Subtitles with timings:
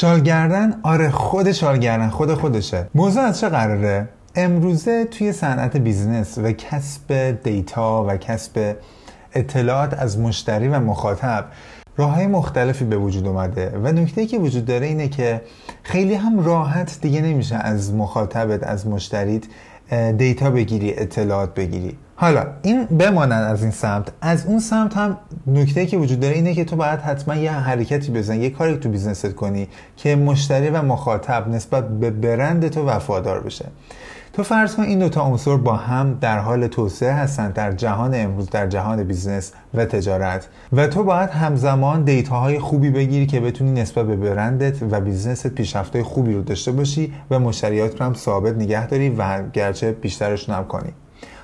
[0.00, 2.86] شالگردن آره خود شالگردن خود خودشه.
[2.94, 8.76] موضوع از چه قراره؟ امروزه توی صنعت business و کسب data و کسب
[9.32, 11.44] اطلاعات از مشتری و مخاطب
[11.96, 15.40] راه های مختلفی به وجود اومده و نکته که وجود داره اینه که
[15.82, 19.42] خیلی هم راحت دیگه نمیشه از مخاطبت از مشتریت
[20.18, 21.98] data بگیری اطلاعات بگیری.
[22.20, 26.54] حالا این بماند از این سمت از اون سمت هم نکته که وجود داره اینه
[26.54, 30.70] که تو باید حتما یه حرکتی بزن یه کاری تو business ت کنی که مشتری
[30.70, 33.66] و مخاطب نسبت به برند تو وفادار بشه.
[34.32, 38.50] تو فرض کن این دوتا عنصر با هم در حال توسعه هستند در جهان امروز
[38.50, 40.48] در جهان business و تجارت.
[40.72, 45.41] و تو باید همزمان data های خوبی بگیری که بتونی نسبت به برندت و business
[45.41, 49.92] ت پیشرفت‌های خوبی رو داشته باشی و مشتریات رو هم ثابت نگه داری و گرچه
[49.92, 50.92] بیشترشون هم کنی.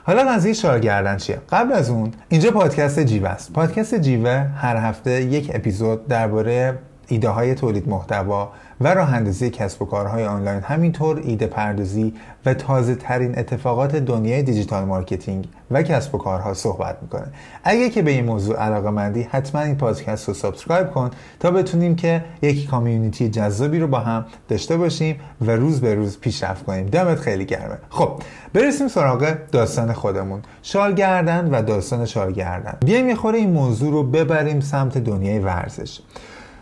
[0.07, 3.53] حالا قضیه شالگردن چیه؟ قبل از اون اینجا پادکست جیوه است.
[3.53, 6.79] پادکست جیوه هر هفته یک اپیزود درباره
[7.09, 12.15] ایده های تولید محتوا و راه اندازی کسب و کارهای آنلاین همینطور ایده پردازی
[12.47, 17.27] و تازه ترین اتفاقات دنیای digital marketing و کسب و کارها صحبت می‌کنه.
[17.65, 21.11] اگه که به این موضوع علاقه مندی حتما این پادکست رو subscribe کن
[21.41, 25.95] تا بتونیم که یک community ی جذابی رو با هم داشته باشیم و روز به
[25.95, 26.87] روز پیشرفت کنیم.
[26.87, 27.79] دمت خیلی گرمه.
[27.91, 30.43] خب برسیم سراغ داستان خودمون.
[30.63, 32.79] شال گردن و داستان شال گردن.
[32.85, 36.01] بیایم یه خوره این موضوع رو ببریم سمت دنیای ورزش.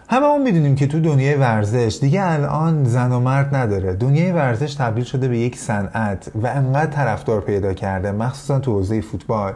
[0.08, 3.94] همه اون می‌دونیم که تو دنیای ورزش دیگه الان زن و مرد نداره.
[3.94, 9.00] دنیای ورزش تبدیل شده به یک صنعت و انقدر طرفدار پیدا کرده مخصوصا تو حوزه
[9.00, 9.52] فوتبال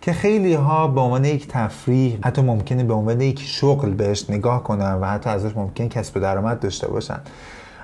[0.00, 4.62] که خیلی ها به عنوان یک تفریح حتی ممکنه به عنوان یک شغل بهش نگاه
[4.62, 7.20] کنن و حتی ازش ممکن کسب درآمد داشته باشن.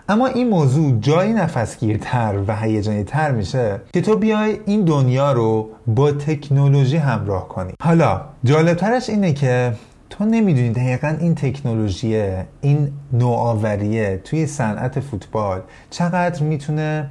[0.08, 5.68] اما این موضوع جایی نفسگیرتر و هیجانی تر میشه که تو بیای این دنیا رو
[5.86, 7.72] با تکنولوژی همراه کنی.
[7.82, 9.72] حالا جالبترش اینه که
[10.12, 12.22] تو نمی‌دونی دقیقا این تکنولوژی
[12.60, 15.60] این نوآوریه توی صنعت فوتبال
[15.90, 17.10] چقدر می‌تونه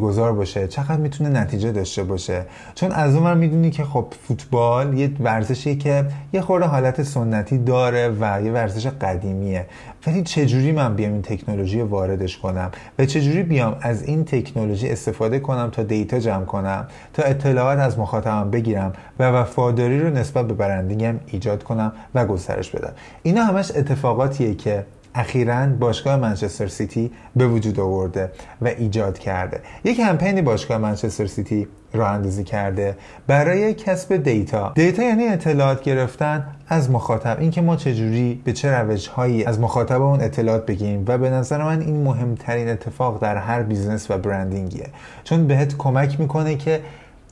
[0.00, 2.42] گذار باشه چقدر می‌تونه نتیجه داشته باشه.
[2.74, 8.08] چون از اون می‌دونی که خب فوتبال یه ورزشی که یه خورده حالت سنتی داره
[8.20, 9.66] و یه ورزش قدیمیه.
[10.06, 15.38] ولی چجوری من بیام این تکنولوژی واردش کنم؟ و چجوری بیام از این تکنولوژی استفاده
[15.38, 20.54] کنم تا data جمع کنم تا اطلاعات از مخاطبم بگیرم و وفاداری رو نسبت به
[20.54, 22.92] branding م ایجاد کنم و گسترش بدم؟
[23.22, 24.84] اینا همش اتفاقاتیه که
[25.14, 28.30] اخیرا باشگاه منچستر سیتی به وجود آورده
[28.62, 29.60] و ایجاد کرده.
[29.84, 34.72] یک کمپینی باشگاه منچستر سیتی راه اندازی کرده برای کسب data.
[34.74, 37.36] data یعنی اطلاعات گرفتن از مخاطب.
[37.40, 41.64] اینکه ما چجوری به چه روش هایی از مخاطب اون اطلاعات بگیریم و به نظر
[41.64, 44.86] من این مهمترین اتفاق در هر business و branding یه.
[45.24, 46.80] چون بهت کمک می‌کنه که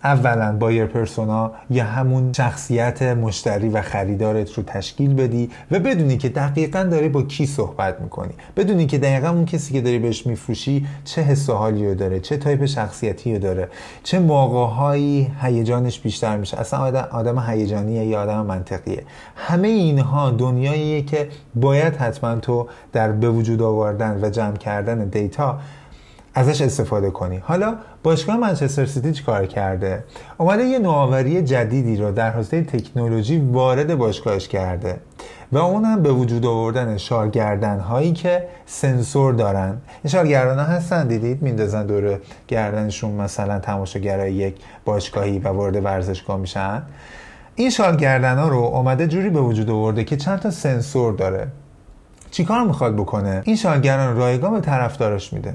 [0.05, 6.29] اولا buyer persona یا همون شخصیت مشتری و خریدارت رو تشکیل بدی و بدونی که
[6.29, 8.33] دقیقا داری با کی صحبت می‌کنی.
[8.57, 12.21] بدونی که دقیقا اون کسی که داری بهش میفروشی چه حس و حالی رو داره
[12.21, 13.69] چه تایپ شخصیتی رو داره
[14.03, 16.61] چه موقعهایی هیجانش بیشتر میشه.
[16.61, 19.03] اصلا آدم, آدم هیجانیه یا آدم منطقیه.
[19.37, 25.59] همه اینها دنیاییه که باید حتما تو در به وجود آوردن و جمع کردن data
[26.35, 27.37] ازش استفاده کنی.
[27.37, 30.05] حالا باشگاه منچستر سیتی چیکار کرده؟
[30.39, 35.01] اومده یه نوآوری جدیدی رو در حوزه تکنولوژی وارد باشگاهش کرده
[35.53, 39.77] و اون هم به وجود آوردن شارگردن هایی که سنسور دارن.
[40.03, 46.37] این شارگردن ها هستن دیدید؟ میندازن دور گردنشون مثلا تماشاگرای یک باشگاهی و وارد ورزشگاه
[46.37, 46.83] میشن.
[47.55, 51.49] این شارگردن ها رو اومده جوری به وجود آورده که چند تا سنسور داره.
[52.31, 55.55] چیکار می‌خواد بکنه؟ این شارگردان رایگان به طرفدارش میده.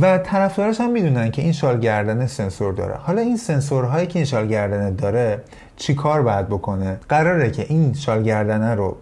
[0.00, 2.94] و طرفدارش هم می‌دونن که این شال گردن سنسور داره.
[2.94, 5.40] حالا این سنسورهایی که این شال گردنه داره
[5.76, 8.96] چی کار باید بکنه؟ قراره که این شال گردنه رو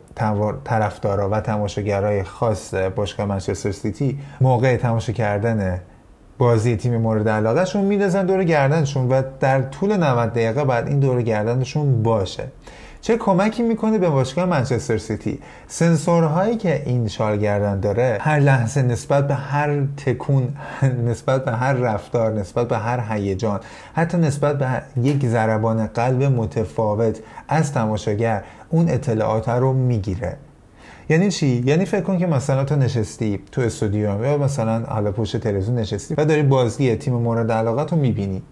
[0.64, 5.80] طرفدارا و تماشاگرای خاص باشگاه منچستر سیتی موقع تماشا کردن
[6.38, 11.22] بازی تیم مورد علاقهشون میدازن دور گردنشون و در طول 90 دقیقه بعد این دور
[11.22, 12.44] گردنشون باشه.
[13.00, 15.38] چه کمکی می‌کنه به باشگاه منچستر سیتی؟
[15.68, 20.56] سنسورهایی که این شالگردن داره هر لحظه نسبت به هر تکون
[21.08, 23.60] نسبت به هر رفتار نسبت به هر هیجان
[23.94, 27.18] حتی نسبت به یک ضربان قلب متفاوت
[27.48, 30.36] از تماشاگر اون اطلاعات رو می‌گیره.
[31.10, 35.36] یعنی چی؟ یعنی فکر کن که مثلا تو نشستی تو استودیو یا مثلا حالا پشت
[35.36, 38.42] تلویزیون نشستی و داری بازی تیم مورد علاقه رو می‌بینی.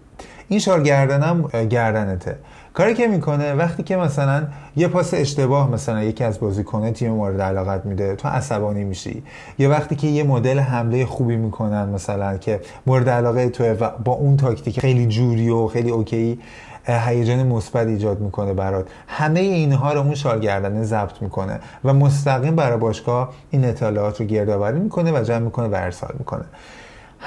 [0.49, 2.35] این شال گردنم گردنته.
[2.73, 7.41] کاری که می‌کنه وقتی که مثلا یه پاس اشتباه مثلا یکی از بازیکنه تیم مورد
[7.41, 9.23] علاقت میده تو عصبانی میشی.
[9.59, 14.13] یا وقتی که یه مدل حمله خوبی می‌کنن مثلا که مورد علاقه تو و با
[14.13, 16.39] اون تاکتیک خیلی جوری و خیلی اوکی
[16.87, 18.87] هیجان مثبت ایجاد می‌کنه برات.
[19.07, 24.79] همه اینها رو اون شالگردنه ضبط می‌کنه و مستقیم برای باشگاه این اطلاعات رو گردآوری
[24.79, 26.45] می‌کنه و جمع می‌کنه و ارسال می‌کنه.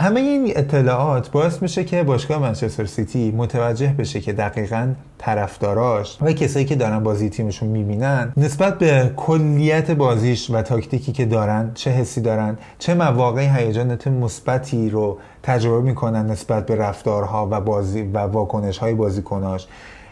[0.00, 6.32] همه این اطلاعات باعث میشه که باشگاه منچستر سیتی متوجه بشه که دقیقا طرفداراش و
[6.32, 11.90] کسایی که دارن بازی تیمشون می‌بینن نسبت به کلیت بازیش و تاکتیکی که دارن چه
[11.90, 18.18] حسی دارن چه مواقع هیجانات مثبتی رو تجربه می‌کنن نسبت به رفتارها و بازی و
[18.18, 19.66] واکنش های بازیکناش.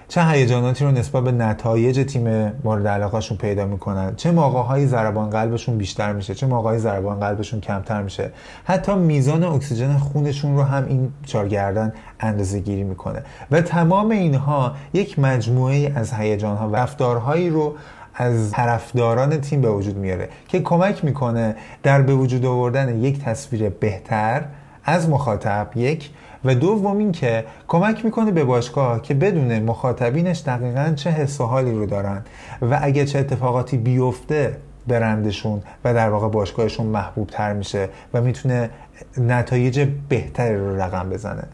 [0.09, 5.79] چه هیجاناتی رو نسبت به نتایج تیم مورد علاقهشون پیدا می‌کنن؟ چه موقعهایی ضربان قلبشون
[5.79, 8.31] بیشتر میشه؟ چه موقعهایی ضربان قلبشون کمتر میشه؟
[8.65, 13.23] حتی میزان اکسیژن خونشون رو هم این چارگردن اندازه گیری می‌کنه.
[13.51, 17.75] و تمام اینها یک مجموعه از هیجانها و رفتارهایی رو
[18.15, 23.69] از طرفداران تیم به وجود میاره که کمک می‌کنه در به وجود آوردن یک تصویر
[23.69, 24.45] بهتر
[24.85, 26.11] از مخاطب یک
[26.45, 31.45] و دوم این که کمک می‌کنه به باشگاه که بدونه مخاطبینش دقیقا چه حس و
[31.45, 32.23] حالی رو دارن
[32.63, 34.57] و اگه چه اتفاقاتی بیفته
[34.87, 38.71] برندشون و در واقع باشگاهشون محبوب تر میشه و می‌تونه
[39.19, 41.45] نتایج بهتری رو رقم بزنه.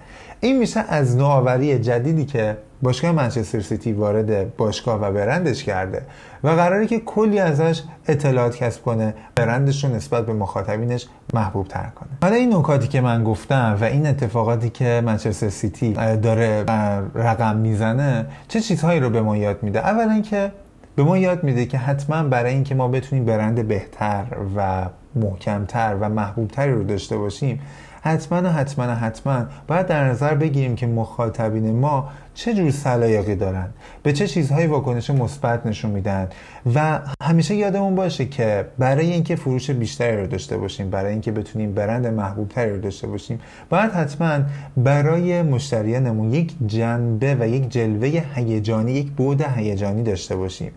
[0.41, 6.03] این میشه از نوآوری جدیدی که باشگاه منچستر سیتی وارد باشگاه و برندش کرده
[6.45, 11.89] و قراره که کلی ازش اطلاعات کسب کنه برندش رو نسبت به مخاطبینش محبوب تر
[11.95, 12.09] کنه.
[12.23, 15.93] حالا این نکاتی که من گفتم و این اتفاقاتی که منچستر سیتی
[16.23, 16.65] داره
[17.15, 20.53] رقم می‌زنه چه چیزهایی رو به ما یاد میده؟ اولا که
[20.97, 24.25] به ما یاد میده که حتما برای اینکه ما بتونیم برند بهتر
[24.57, 27.61] و محکمتر و محبوبتری رو داشته باشیم
[28.03, 33.69] حتما حتما حتما باید در نظر بگیریم که مخاطبین ما چه جور سلایقی دارن؟
[34.03, 36.29] به چه چیزهایی واکنش مثبت نشون میدن؟
[36.75, 41.75] و همیشه یادمون باشه که برای اینکه فروش بیشتری رو داشته باشیم برای اینکه بتونیم
[41.75, 43.41] برند محبوب تری رو داشته باشیم
[43.71, 44.39] باید حتما
[44.77, 50.73] برای مشتریانمون یک جنبه و یک جلوه هیجانی یک بعد هیجانی داشته باشیم.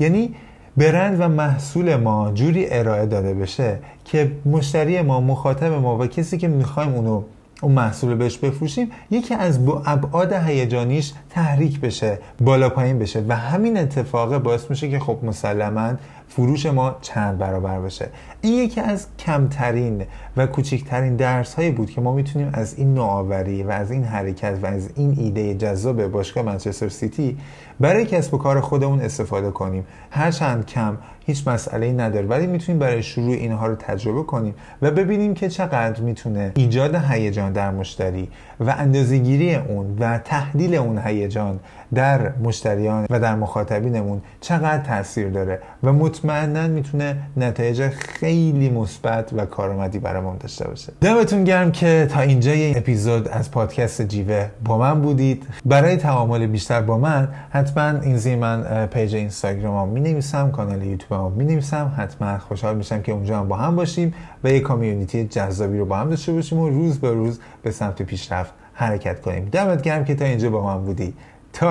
[0.00, 0.34] یعنی
[0.76, 6.38] برند و محصول ما جوری ارائه داده بشه که مشتری ما مخاطب ما و کسی
[6.38, 7.22] که می‌خوایم اونو
[7.62, 13.24] اون محصول بهش بفروشیم یکی از ابعاد هیجانیش تحریک بشه بالا پایین بشه.
[13.28, 15.92] و همین اتفاق باعث میشه که خب مسلما
[16.28, 18.08] فروش ما چند برابر بشه
[18.40, 20.04] این یکی از کمترین
[20.36, 24.58] و کوچکترین درس هایی بود که ما می‌تونیم از این نوآوری و از این حرکت
[24.62, 27.38] و از این ایده جذاب باشگاه منچستر سیتی
[27.80, 29.86] برای کسب و کار خودمون استفاده کنیم.
[30.10, 32.26] هرچند کم هیچ مسئله ای نداره.
[32.26, 37.52] ولی می‌تونیم برای شروع اینها رو تجربه کنیم و ببینیم که چقدر می‌تونه ایجاد هیجان
[37.52, 38.28] در مشتری
[38.60, 41.60] و اندازهگیری اون و تحلیل اون هیجان
[41.94, 45.92] در مشتریان و در مخاطبینمون چقدر تاثیر داره و
[46.24, 50.92] مطمئنا می‌تونه نتایج خیلی مثبت و کارآمدی برامون داشته باشه.
[51.00, 55.46] دمتون گرم که تا اینجا این اپیزود از پادکست جیوه با من بودید.
[55.64, 61.44] برای تعامل بیشتر با من حتما این من page اینستاگرام می نویسم کانال یوتیوب می
[61.44, 64.14] نویسم حتما خوشحال میشم که اونجا هم با هم باشیم
[64.44, 68.02] و یک کامیونیتی جذابی رو با هم داشته باشیم و روز به روز به سمت
[68.02, 69.48] پیشرفت حرکت کنیم.
[69.52, 71.14] دمت گرم که تا اینجا با من بودی.
[71.52, 71.70] تا